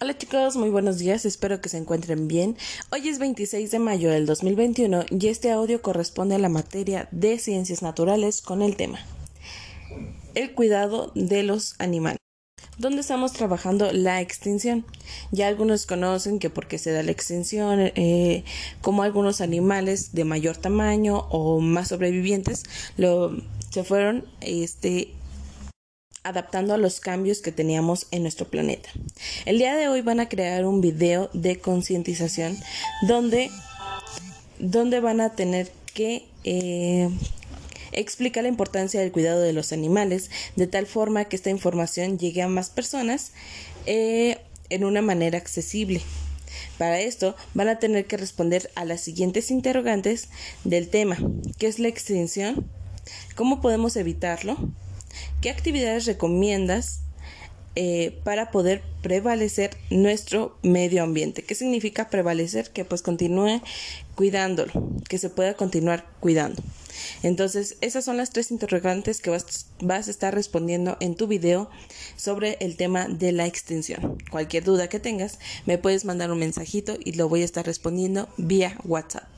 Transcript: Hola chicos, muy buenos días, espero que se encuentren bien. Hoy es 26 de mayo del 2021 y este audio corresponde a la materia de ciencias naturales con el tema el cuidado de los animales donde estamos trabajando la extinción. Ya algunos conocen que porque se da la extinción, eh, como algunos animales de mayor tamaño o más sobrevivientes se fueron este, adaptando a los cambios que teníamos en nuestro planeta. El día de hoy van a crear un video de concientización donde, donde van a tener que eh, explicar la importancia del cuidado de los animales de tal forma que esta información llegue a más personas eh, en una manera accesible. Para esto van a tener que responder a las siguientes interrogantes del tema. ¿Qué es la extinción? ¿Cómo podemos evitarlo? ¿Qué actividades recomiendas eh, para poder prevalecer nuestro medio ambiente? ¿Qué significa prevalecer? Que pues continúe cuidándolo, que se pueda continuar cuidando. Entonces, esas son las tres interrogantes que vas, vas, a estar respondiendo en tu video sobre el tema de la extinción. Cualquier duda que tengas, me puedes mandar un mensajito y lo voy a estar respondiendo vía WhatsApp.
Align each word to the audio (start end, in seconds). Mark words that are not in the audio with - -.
Hola 0.00 0.16
chicos, 0.16 0.54
muy 0.54 0.70
buenos 0.70 0.98
días, 0.98 1.24
espero 1.24 1.60
que 1.60 1.68
se 1.68 1.76
encuentren 1.76 2.28
bien. 2.28 2.56
Hoy 2.92 3.08
es 3.08 3.18
26 3.18 3.72
de 3.72 3.80
mayo 3.80 4.10
del 4.10 4.26
2021 4.26 5.06
y 5.10 5.26
este 5.26 5.50
audio 5.50 5.82
corresponde 5.82 6.36
a 6.36 6.38
la 6.38 6.48
materia 6.48 7.08
de 7.10 7.36
ciencias 7.40 7.82
naturales 7.82 8.40
con 8.40 8.62
el 8.62 8.76
tema 8.76 9.00
el 10.36 10.54
cuidado 10.54 11.10
de 11.16 11.42
los 11.42 11.74
animales 11.80 12.18
donde 12.78 13.00
estamos 13.00 13.32
trabajando 13.32 13.90
la 13.92 14.20
extinción. 14.20 14.86
Ya 15.32 15.48
algunos 15.48 15.84
conocen 15.84 16.38
que 16.38 16.48
porque 16.48 16.78
se 16.78 16.92
da 16.92 17.02
la 17.02 17.10
extinción, 17.10 17.80
eh, 17.80 18.44
como 18.80 19.02
algunos 19.02 19.40
animales 19.40 20.12
de 20.12 20.24
mayor 20.24 20.56
tamaño 20.56 21.26
o 21.30 21.60
más 21.60 21.88
sobrevivientes 21.88 22.62
se 23.70 23.84
fueron 23.84 24.24
este, 24.40 25.12
adaptando 26.22 26.74
a 26.74 26.78
los 26.78 27.00
cambios 27.00 27.40
que 27.40 27.52
teníamos 27.52 28.06
en 28.10 28.22
nuestro 28.22 28.48
planeta. 28.48 28.90
El 29.46 29.58
día 29.58 29.76
de 29.76 29.88
hoy 29.88 30.02
van 30.02 30.20
a 30.20 30.28
crear 30.28 30.64
un 30.64 30.80
video 30.80 31.30
de 31.32 31.58
concientización 31.58 32.58
donde, 33.06 33.50
donde 34.58 35.00
van 35.00 35.20
a 35.20 35.34
tener 35.34 35.70
que 35.94 36.26
eh, 36.44 37.08
explicar 37.92 38.44
la 38.44 38.48
importancia 38.48 39.00
del 39.00 39.12
cuidado 39.12 39.40
de 39.40 39.52
los 39.52 39.72
animales 39.72 40.30
de 40.56 40.66
tal 40.66 40.86
forma 40.86 41.24
que 41.24 41.36
esta 41.36 41.50
información 41.50 42.18
llegue 42.18 42.42
a 42.42 42.48
más 42.48 42.70
personas 42.70 43.32
eh, 43.86 44.38
en 44.70 44.84
una 44.84 45.02
manera 45.02 45.38
accesible. 45.38 46.02
Para 46.76 47.00
esto 47.00 47.34
van 47.54 47.68
a 47.68 47.78
tener 47.78 48.06
que 48.06 48.16
responder 48.16 48.70
a 48.74 48.84
las 48.84 49.00
siguientes 49.00 49.50
interrogantes 49.50 50.28
del 50.64 50.88
tema. 50.88 51.16
¿Qué 51.58 51.66
es 51.66 51.78
la 51.78 51.88
extinción? 51.88 52.66
¿Cómo 53.34 53.60
podemos 53.60 53.96
evitarlo? 53.96 54.56
¿Qué 55.40 55.50
actividades 55.50 56.06
recomiendas 56.06 57.00
eh, 57.76 58.18
para 58.24 58.50
poder 58.50 58.82
prevalecer 59.02 59.76
nuestro 59.90 60.58
medio 60.62 61.02
ambiente? 61.02 61.42
¿Qué 61.42 61.54
significa 61.54 62.10
prevalecer? 62.10 62.70
Que 62.70 62.84
pues 62.84 63.02
continúe 63.02 63.62
cuidándolo, 64.14 64.72
que 65.08 65.18
se 65.18 65.30
pueda 65.30 65.54
continuar 65.54 66.04
cuidando. 66.20 66.62
Entonces, 67.22 67.76
esas 67.80 68.04
son 68.04 68.16
las 68.16 68.30
tres 68.30 68.50
interrogantes 68.50 69.20
que 69.20 69.30
vas, 69.30 69.66
vas, 69.80 70.08
a 70.08 70.10
estar 70.10 70.34
respondiendo 70.34 70.96
en 71.00 71.14
tu 71.14 71.28
video 71.28 71.70
sobre 72.16 72.56
el 72.60 72.76
tema 72.76 73.06
de 73.06 73.30
la 73.32 73.46
extinción. 73.46 74.18
Cualquier 74.30 74.64
duda 74.64 74.88
que 74.88 74.98
tengas, 74.98 75.38
me 75.66 75.78
puedes 75.78 76.04
mandar 76.04 76.32
un 76.32 76.40
mensajito 76.40 76.96
y 77.04 77.12
lo 77.12 77.28
voy 77.28 77.42
a 77.42 77.44
estar 77.44 77.64
respondiendo 77.64 78.28
vía 78.36 78.76
WhatsApp. 78.84 79.37